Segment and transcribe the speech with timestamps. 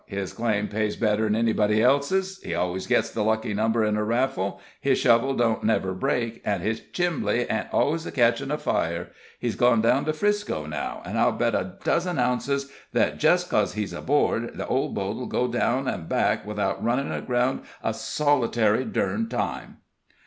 [0.07, 4.59] His claim pays better'n anybody else's; he always gets the lucky number at a raffle,
[4.79, 9.09] his shovel don't never break, an' his chimbly ain't always catchin' a fire.
[9.39, 13.73] He's gone down to 'Frisco now, an' I'll bet a dozen ounces that jest cos
[13.73, 19.29] he's aboard, the old boat'll go down an' back without runnin' aground a solitary durned
[19.29, 19.81] time."